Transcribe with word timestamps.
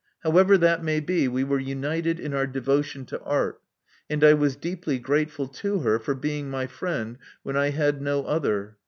However 0.23 0.57
that 0.57 0.83
may 0.83 0.99
be, 0.99 1.27
we 1.27 1.43
were 1.43 1.59
united 1.59 2.19
in 2.19 2.33
our 2.33 2.47
devotion 2.47 3.05
to 3.05 3.21
art; 3.21 3.61
and 4.09 4.23
I 4.23 4.33
was 4.33 4.55
deeply 4.55 4.97
grateful 4.97 5.47
to 5.47 5.81
her 5.81 5.99
for 5.99 6.15
being 6.15 6.49
my 6.49 6.65
friend 6.65 7.19
when 7.43 7.55
I 7.55 7.69
had 7.69 8.01
no 8.01 8.23
other. 8.23 8.77